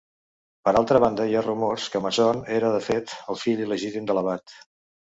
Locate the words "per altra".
0.69-1.01